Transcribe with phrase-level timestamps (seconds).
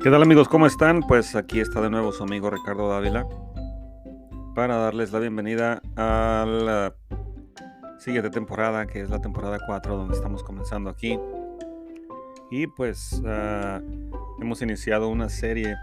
[0.00, 0.48] ¿Qué tal amigos?
[0.48, 1.00] ¿Cómo están?
[1.00, 3.26] Pues aquí está de nuevo su amigo Ricardo Dávila
[4.54, 6.94] para darles la bienvenida a la
[7.98, 11.18] siguiente temporada, que es la temporada 4, donde estamos comenzando aquí.
[12.48, 13.82] Y pues uh,
[14.40, 15.74] hemos iniciado una serie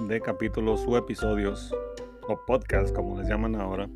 [0.00, 1.72] de capítulos o episodios,
[2.26, 3.88] o podcasts como les llaman ahora,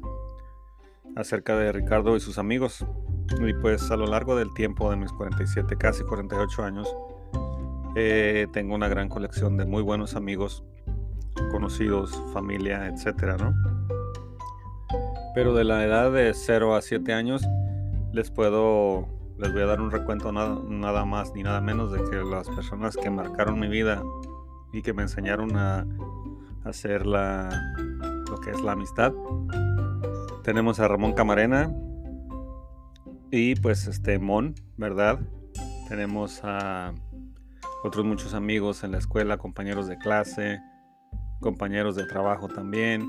[1.17, 2.87] acerca de Ricardo y sus amigos.
[3.45, 6.89] Y pues a lo largo del tiempo de mis 47, casi 48 años,
[8.01, 10.63] eh, tengo una gran colección de muy buenos amigos,
[11.51, 13.53] conocidos, familia, etcétera, ¿no?
[15.35, 17.43] Pero de la edad de 0 a 7 años,
[18.13, 21.99] les puedo, les voy a dar un recuento nada, nada más ni nada menos de
[22.09, 24.01] que las personas que marcaron mi vida
[24.73, 25.85] y que me enseñaron a,
[26.65, 27.49] hacer la,
[28.31, 29.13] lo que es la amistad.
[30.45, 31.75] Tenemos a Ramón Camarena
[33.33, 35.19] y pues este Mon, ¿verdad?
[35.89, 36.95] Tenemos a
[37.83, 40.61] otros muchos amigos en la escuela, compañeros de clase,
[41.41, 43.07] compañeros de trabajo también.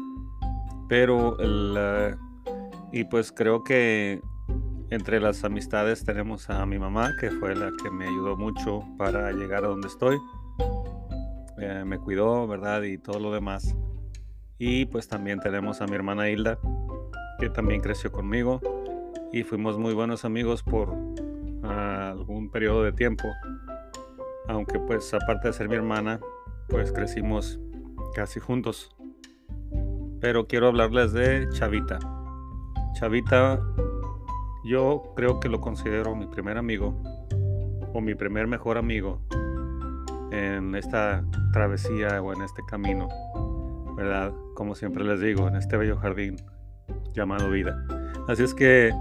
[0.87, 2.15] Pero, el,
[2.91, 4.21] y pues creo que
[4.89, 9.31] entre las amistades tenemos a mi mamá, que fue la que me ayudó mucho para
[9.31, 10.17] llegar a donde estoy.
[11.59, 12.83] Eh, me cuidó, ¿verdad?
[12.83, 13.75] Y todo lo demás.
[14.57, 16.57] Y pues también tenemos a mi hermana Hilda,
[17.39, 18.61] que también creció conmigo.
[19.31, 20.95] Y fuimos muy buenos amigos por
[21.63, 23.27] ah, algún periodo de tiempo
[24.49, 26.19] aunque pues aparte de ser mi hermana,
[26.67, 27.59] pues crecimos
[28.15, 28.89] casi juntos.
[30.19, 31.99] Pero quiero hablarles de Chavita.
[32.93, 33.61] Chavita,
[34.65, 36.95] yo creo que lo considero mi primer amigo
[37.93, 39.21] o mi primer mejor amigo
[40.31, 43.07] en esta travesía o en este camino,
[43.95, 44.33] ¿verdad?
[44.55, 46.37] Como siempre les digo, en este bello jardín
[47.13, 47.85] llamado vida.
[48.27, 48.91] Así es que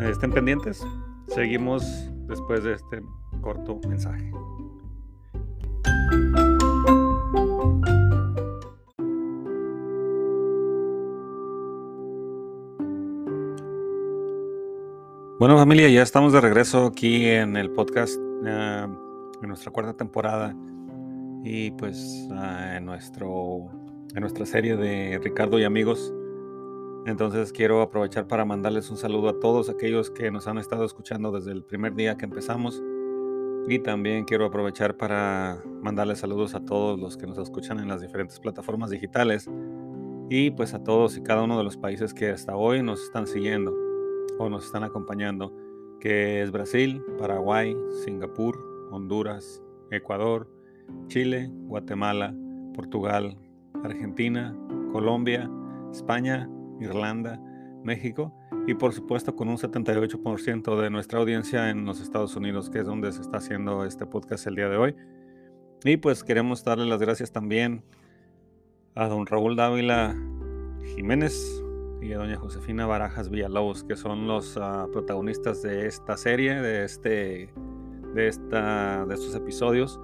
[0.00, 0.84] estén pendientes.
[1.28, 3.02] Seguimos después de este
[3.42, 4.32] corto mensaje.
[15.38, 20.52] Bueno familia, ya estamos de regreso aquí en el podcast, en nuestra cuarta temporada
[21.44, 22.26] y pues
[22.74, 23.70] en, nuestro,
[24.16, 26.12] en nuestra serie de Ricardo y amigos.
[27.06, 31.30] Entonces quiero aprovechar para mandarles un saludo a todos aquellos que nos han estado escuchando
[31.30, 32.82] desde el primer día que empezamos.
[33.68, 38.00] Y también quiero aprovechar para mandarles saludos a todos los que nos escuchan en las
[38.00, 39.48] diferentes plataformas digitales
[40.30, 43.28] y pues a todos y cada uno de los países que hasta hoy nos están
[43.28, 43.87] siguiendo
[44.38, 45.54] o nos están acompañando,
[46.00, 48.58] que es Brasil, Paraguay, Singapur,
[48.90, 50.48] Honduras, Ecuador,
[51.08, 52.34] Chile, Guatemala,
[52.74, 53.36] Portugal,
[53.84, 54.56] Argentina,
[54.92, 55.50] Colombia,
[55.92, 56.48] España,
[56.80, 57.40] Irlanda,
[57.82, 58.32] México
[58.66, 62.86] y por supuesto con un 78% de nuestra audiencia en los Estados Unidos, que es
[62.86, 64.94] donde se está haciendo este podcast el día de hoy.
[65.84, 67.82] Y pues queremos darle las gracias también
[68.94, 70.14] a don Raúl Dávila
[70.94, 71.62] Jiménez,
[72.00, 76.84] y a doña Josefina Barajas Villalobos, que son los ah, protagonistas de esta serie, de,
[76.84, 77.50] este,
[78.14, 80.00] de, esta, de estos episodios,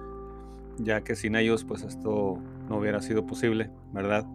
[0.77, 2.39] ya que sin ellos pues esto
[2.69, 4.25] no hubiera sido posible, ¿verdad?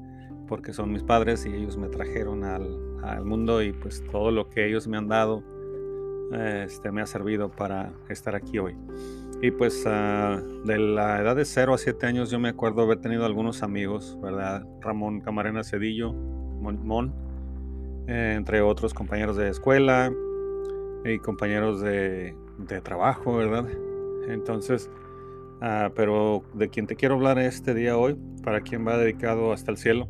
[0.49, 2.89] Porque son mis padres y ellos me trajeron al,
[3.25, 5.43] mundo y pues todo lo que ellos me han dado
[6.33, 8.77] este, me ha servido para estar aquí hoy.
[9.43, 13.01] Y pues ah, de la edad de 0 a 7 años yo me acuerdo haber
[13.01, 14.67] tenido algunos amigos, ¿verdad?
[14.81, 17.30] Ramón Camarena Cedillo, Mon
[18.11, 20.13] eh, entre otros compañeros de escuela
[21.05, 22.35] y compañeros de,
[22.83, 23.69] trabajo, ¿verdad?
[24.27, 24.91] Entonces,
[25.61, 29.71] ah, pero de quien te quiero hablar este día hoy, para quien va dedicado hasta
[29.71, 30.09] el cielo,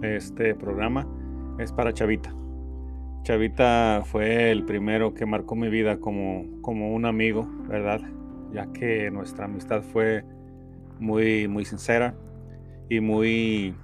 [0.00, 1.08] este programa,
[1.58, 2.32] es para Chavita.
[3.24, 8.00] Chavita fue el primero que marcó mi vida como, como un amigo, ¿verdad?
[8.52, 10.24] Ya que nuestra amistad fue
[11.00, 12.14] muy, muy sincera
[12.88, 13.74] y muy,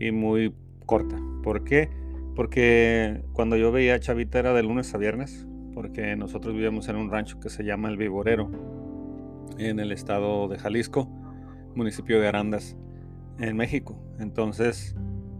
[0.00, 0.52] y muy
[0.84, 1.16] corta.
[1.44, 1.99] ¿Por qué?
[2.34, 6.96] Porque cuando yo veía a Chavita era de lunes a viernes, porque nosotros vivíamos en
[6.96, 8.50] un rancho que se llama El Viborero,
[9.58, 11.08] en el estado de Jalisco,
[11.74, 12.76] municipio de Arandas,
[13.38, 13.98] en México.
[14.18, 14.96] Entonces,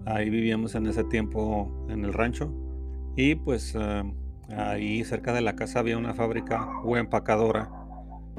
[0.06, 2.52] ahí vivíamos en ese tiempo en el rancho
[3.16, 4.04] y pues ah,
[4.56, 7.70] ahí cerca de la casa había una fábrica o empacadora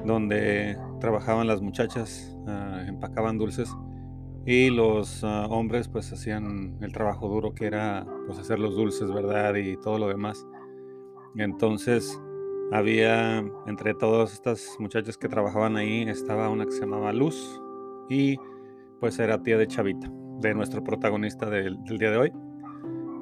[0.06, 3.71] donde trabajaban las muchachas, ah, empacaban dulces
[4.46, 9.12] y los ah, hombres pues hacían el trabajo duro que era pues hacer los dulces,
[9.12, 9.56] ¿verdad?
[9.56, 10.46] Y todo lo demás.
[11.36, 12.20] Entonces
[12.72, 17.62] había entre todas estas muchachas que trabajaban ahí estaba una que se llamaba Luz
[18.10, 18.38] y
[19.00, 22.32] pues era tía de Chavita, de nuestro protagonista del, día de hoy.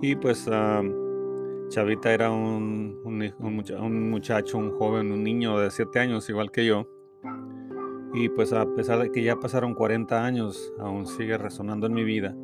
[0.02, 0.82] Y pues ah,
[1.70, 6.66] Chavita era un, un, un, muchacho, un joven, un niño de 7 años igual que
[6.66, 6.88] yo.
[8.14, 12.04] Y pues a pesar de que ya pasaron 40 años, aún sigue resonando en mi
[12.04, 12.36] vida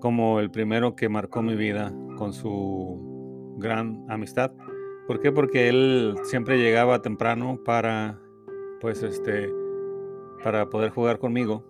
[0.00, 4.52] como el primero que marcó mi vida con su gran amistad.
[5.06, 5.32] ¿Por qué?
[5.32, 8.20] Porque él siempre llegaba temprano para,
[8.80, 9.50] pues, este,
[10.44, 11.64] para poder jugar conmigo,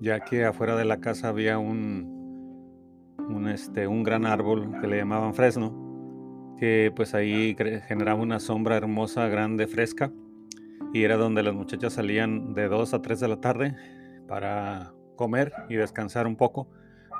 [0.00, 4.96] ya que afuera de la casa había un, un, este, un gran árbol que le
[4.96, 7.56] llamaban fresno, que pues ahí
[7.86, 10.12] generaba una sombra hermosa, grande, fresca,
[10.94, 13.74] y era donde las muchachas salían de 2 a 3 de la tarde
[14.28, 16.70] para comer y descansar un poco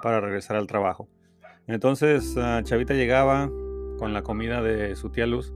[0.01, 1.09] para regresar al trabajo.
[1.67, 3.51] Entonces ah, Chavita llegaba
[3.99, 5.53] con la comida de su tía Luz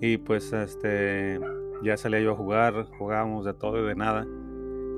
[0.00, 1.40] y pues este
[1.82, 4.24] ya salía yo a jugar, jugábamos de todo y de nada.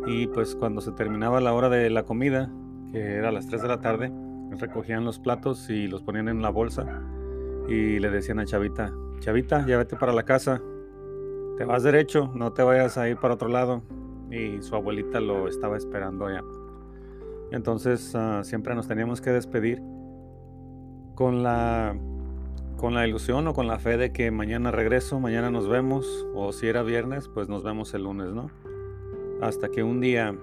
[0.06, 2.52] Y pues cuando se terminaba la hora de la comida,
[2.92, 4.12] que era las 3 de la tarde,
[4.50, 6.84] recogían los platos y los ponían en la bolsa
[7.68, 10.60] y le decían a Chavita, Chavita, ya vete para la casa,
[11.60, 13.82] te vas derecho, no te vayas a ir para otro lado.
[14.30, 16.42] Y su abuelita lo estaba esperando allá.
[17.52, 19.82] Entonces ah, siempre nos teníamos que despedir
[21.14, 21.94] con la,
[22.78, 26.50] con la ilusión o con la fe de que mañana regreso, mañana nos vemos, o
[26.54, 28.50] si era viernes, pues nos vemos el lunes, ¿no?
[29.42, 30.34] Hasta que un día,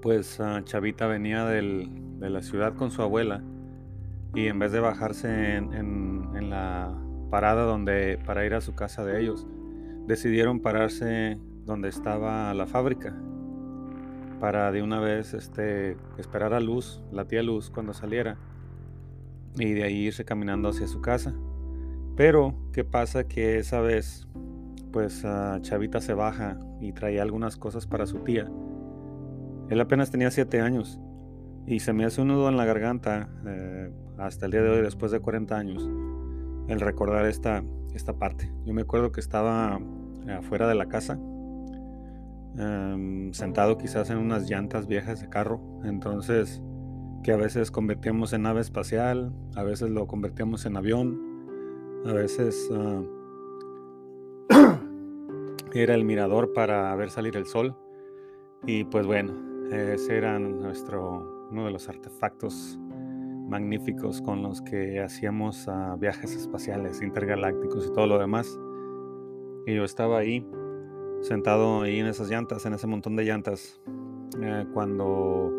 [0.00, 1.90] pues ah, Chavita venía de
[2.20, 3.42] la ciudad con su abuela
[4.32, 6.96] y en vez de bajarse en, en la
[7.32, 9.44] parada donde para ir a su casa de ellos,
[10.06, 13.14] decidieron pararse donde estaba la fábrica
[14.40, 18.36] para de una vez este, esperar a Luz, la tía Luz, cuando saliera
[19.56, 21.34] y de ahí irse caminando hacia su casa.
[22.16, 23.24] Pero, ¿qué pasa?
[23.24, 24.28] Que esa vez,
[24.92, 25.24] pues
[25.62, 28.50] Chavita se baja y traía algunas cosas para su tía.
[29.70, 31.00] Él apenas tenía siete años
[31.66, 34.82] y se me hace un nudo en la garganta eh, hasta el día de hoy,
[34.82, 35.88] después de 40 años,
[36.68, 37.64] el recordar esta,
[37.94, 38.52] esta parte.
[38.64, 39.80] Yo me acuerdo que estaba
[40.38, 41.18] afuera de la casa
[42.56, 45.60] Em, sentado quizás en unas llantas viejas de carro.
[45.84, 46.62] Entonces,
[47.22, 51.20] que a veces convertíamos en nave espacial, a veces lo convertíamos en avión,
[52.06, 53.02] a veces ah,
[55.74, 57.76] era el mirador para ver salir el sol.
[58.66, 59.34] Y pues bueno,
[59.72, 62.78] ese era nuestro, uno de los artefactos
[63.48, 68.58] magníficos con los que hacíamos ah, viajes espaciales, intergalácticos y todo lo demás.
[69.66, 70.46] Y yo estaba ahí
[71.24, 73.80] sentado ahí en esas llantas, en ese montón de llantas,
[74.42, 75.50] eh, cuando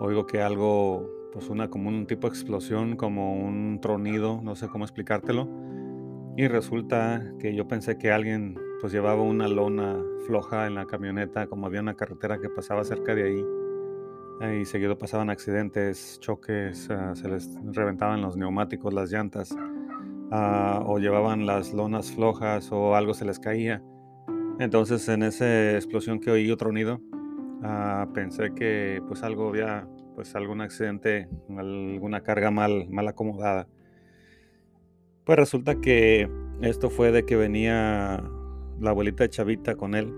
[0.00, 4.68] oigo que algo, pues una como un tipo de explosión, como un tronido, no sé
[4.68, 5.48] cómo explicártelo,
[6.36, 11.46] y resulta que yo pensé que alguien pues llevaba una lona floja en la camioneta,
[11.46, 13.44] como había una carretera que pasaba cerca de ahí,
[14.40, 19.54] y seguido pasaban accidentes, choques, ah, se les reventaban los neumáticos, las llantas,
[20.30, 23.82] ah, o llevaban las lonas flojas o algo se les caía.
[24.60, 27.00] Entonces en esa explosión que oí otro nido,
[27.64, 33.66] ah, pensé que pues algo había, pues algún accidente, alguna carga mal, mal acomodada.
[35.24, 36.30] Pues resulta que
[36.62, 38.22] esto fue de que venía
[38.80, 40.14] la abuelita de Chavita con él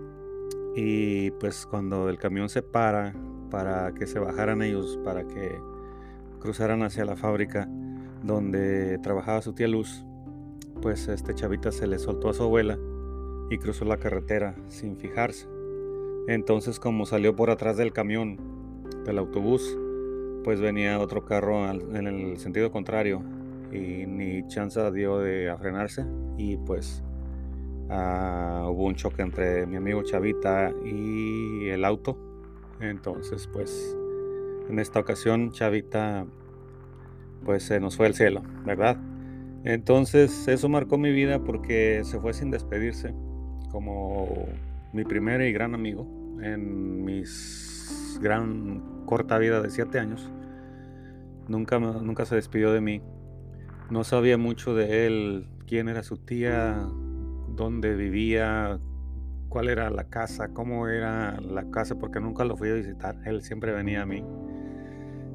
[0.76, 3.14] y pues cuando el camión se para
[3.50, 5.58] para que se bajaran ellos, para que
[6.40, 7.68] cruzaran hacia la fábrica
[8.22, 10.04] donde trabajaba su tía Luz,
[10.80, 12.78] pues este Chavita se le soltó a su abuela
[13.50, 15.48] y cruzó la carretera sin fijarse.
[16.28, 18.38] Entonces como salió por atrás del camión
[19.04, 19.76] del autobús,
[20.44, 23.22] pues venía otro carro en el sentido contrario
[23.72, 26.04] y ni chance dio de frenarse
[26.36, 27.02] y pues
[27.88, 32.29] ah, hubo un choque entre mi amigo Chavita y el auto.
[32.80, 33.96] Entonces pues
[34.68, 36.26] en esta ocasión Chavita
[37.44, 38.96] pues se nos fue al cielo, ¿verdad?
[39.64, 43.14] Entonces eso marcó mi vida porque se fue sin despedirse
[43.70, 44.46] como
[44.92, 46.06] mi primer y gran amigo
[46.42, 50.30] en mis gran corta vida de siete años.
[51.48, 53.02] Nunca, nunca se despidió de mí.
[53.90, 56.86] No sabía mucho de él, quién era su tía,
[57.48, 58.78] dónde vivía,
[59.50, 63.20] cuál era la casa, cómo era la casa, porque nunca lo fui a visitar.
[63.26, 64.24] Él siempre venía a mí.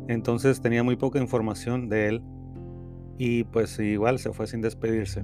[0.07, 2.23] Entonces tenía muy poca información de él
[3.17, 5.23] y pues igual se fue sin despedirse.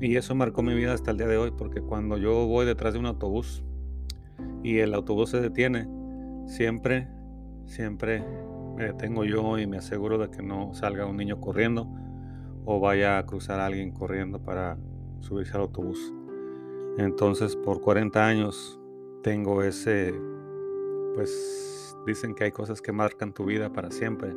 [0.00, 2.92] Y eso marcó mi vida hasta el día de hoy, porque cuando yo voy detrás
[2.92, 3.64] de un autobús
[4.62, 5.88] y el autobús se detiene,
[6.46, 7.08] siempre,
[7.64, 8.22] siempre
[8.76, 11.88] me detengo yo y me aseguro de que no salga un niño corriendo
[12.66, 14.76] o vaya a cruzar alguien corriendo para
[15.20, 16.12] subirse al autobús.
[16.98, 18.80] Entonces, por 40 años
[19.22, 20.14] tengo ese,
[21.14, 24.34] pues dicen que hay cosas que marcan tu vida para siempre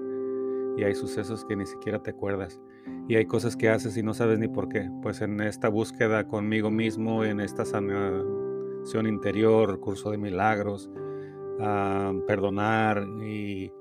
[0.78, 2.60] y hay sucesos que ni siquiera te acuerdas
[3.08, 4.90] y hay cosas que haces y no sabes ni por qué.
[5.02, 10.90] Pues en esta búsqueda conmigo mismo, en esta acción interior, curso de milagros,
[11.60, 13.72] a perdonar y,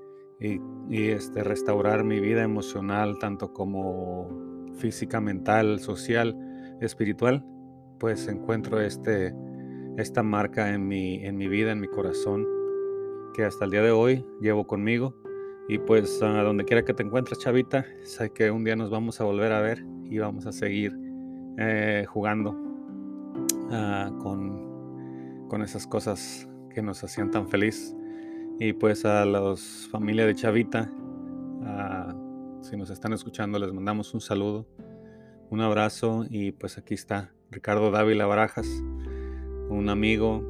[0.89, 4.29] este, restaurar mi vida emocional, tanto como
[4.73, 6.35] física, mental, social,
[6.81, 7.45] espiritual,
[7.99, 9.33] pues encuentro este,
[9.97, 12.47] esta marca en mi, en mi vida, en mi corazón,
[13.33, 15.15] que hasta el día de hoy llevo conmigo.
[15.67, 19.21] Y pues a donde quiera que te encuentres, chavita, sé que un día nos vamos
[19.21, 20.97] a volver a ver y vamos a seguir
[21.59, 22.57] eh, jugando
[23.69, 27.95] ah, con, con esas cosas que nos hacían tan feliz.
[28.59, 30.91] Y pues a los familia de Chavita,
[31.63, 32.15] ah,
[32.61, 34.67] si nos están escuchando, les mandamos un saludo,
[35.51, 38.67] un abrazo y pues aquí está Ricardo Dávila Barajas,
[39.69, 40.43] un amigo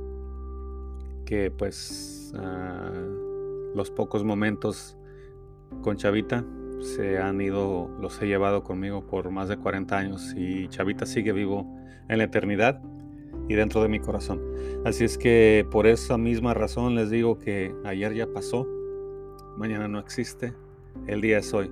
[1.26, 2.34] que pues
[3.74, 4.98] los pocos momentos
[5.82, 6.44] con Chavita
[6.82, 11.32] se han ido, los he llevado conmigo por más de 40 años y Chavita sigue
[11.32, 11.66] vivo
[12.10, 12.82] en la eternidad
[13.48, 14.42] y dentro de mi corazón.
[14.84, 18.68] Así es que por esa misma razón les digo que ayer ya pasó,
[19.58, 20.54] mañana no existe,
[21.08, 21.72] el día es hoy.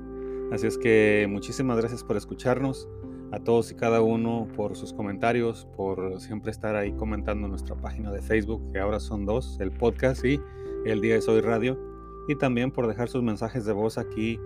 [0.52, 2.88] Así es que muchísimas gracias por escucharnos,
[3.32, 7.76] a todos y cada uno por sus comentarios, por siempre estar ahí comentando en nuestra
[7.76, 10.40] página de Facebook, que ahora son dos, el podcast y
[10.86, 11.80] el día es hoy radio,
[12.28, 14.40] y también por dejar sus mensajes de voz aquí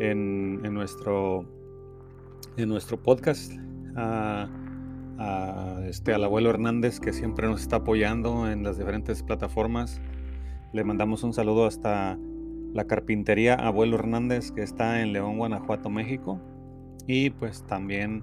[0.00, 1.44] en, nuestro,
[2.56, 3.52] en nuestro podcast.
[3.96, 4.48] Ah,
[5.20, 10.00] a, este, al abuelo Hernández que siempre nos está apoyando en las diferentes plataformas.
[10.72, 12.18] Le mandamos un saludo hasta
[12.72, 16.40] la carpintería Abuelo Hernández que está en León, Guanajuato, México.
[17.06, 18.22] Y pues también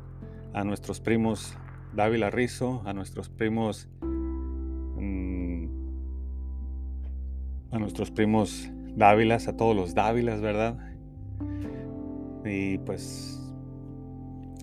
[0.54, 1.58] a nuestros primos
[1.94, 3.90] Dávila Rizo, a nuestros primos...
[4.02, 5.68] Mm,
[7.72, 10.78] a nuestros primos Dávilas, a todos los Dávilas, ¿verdad?
[12.46, 13.40] Y pues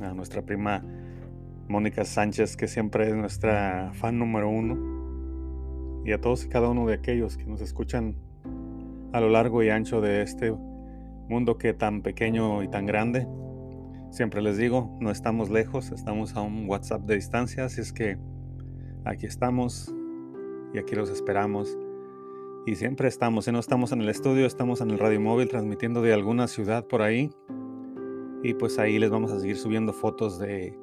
[0.01, 0.83] a nuestra prima
[1.69, 6.87] Mónica Sánchez, que siempre es nuestra fan número uno, y a todos y cada uno
[6.87, 8.17] de aquellos que nos escuchan
[9.13, 10.53] a lo largo y ancho de este
[11.29, 13.27] mundo que tan pequeño y tan grande.
[14.15, 18.17] Siempre les digo, no estamos lejos, estamos a un WhatsApp de distancia, así es que
[19.05, 19.93] aquí estamos
[20.73, 21.77] y aquí los esperamos.
[22.65, 26.01] Y siempre estamos, si no estamos en el estudio, estamos en el radio móvil transmitiendo
[26.01, 27.29] de alguna ciudad por ahí.
[28.45, 30.79] Y pues ahí les vamos a seguir subiendo fotos de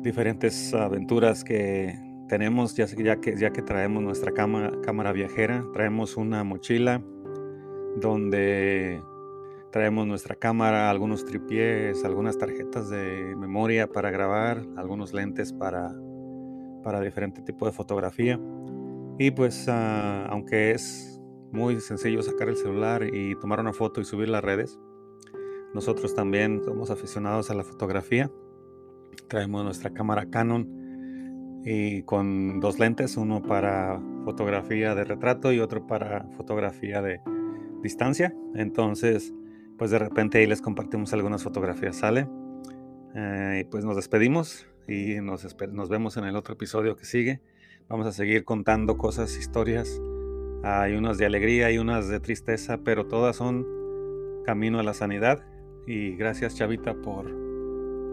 [0.00, 2.86] diferentes aventuras que tenemos, ya,
[3.20, 7.02] que, ya que traemos nuestra cámara, cámara viajera, traemos una mochila
[8.00, 9.02] donde
[9.70, 15.94] traemos nuestra cámara, algunos tripiés, algunas tarjetas de memoria para grabar, algunos lentes para,
[16.82, 18.40] para diferente tipo de fotografía.
[19.18, 21.20] Y pues ah, aunque es
[21.52, 24.78] muy sencillo sacar el celular y tomar una foto y subir las redes,
[25.74, 28.30] nosotros también somos aficionados a la fotografía
[29.28, 35.86] Traemos nuestra cámara Canon y con dos lentes, uno para fotografía de retrato y otro
[35.86, 37.20] para fotografía de
[37.82, 38.34] distancia.
[38.54, 39.32] Entonces,
[39.80, 42.28] pues de repente ahí les compartimos algunas fotografías, ¿sale?
[43.14, 47.40] Eh, y pues nos despedimos y nos, nos vemos en el otro episodio que sigue.
[47.88, 49.98] Vamos a seguir contando cosas, historias.
[50.62, 53.66] Hay unas de alegría y unas de tristeza, pero todas son
[54.44, 55.46] camino a la sanidad.
[55.86, 57.34] Y gracias Chavita por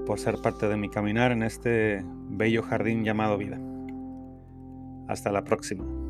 [0.05, 3.59] por ser parte de mi caminar en este bello jardín llamado vida.
[5.09, 6.06] Hasta la próxima.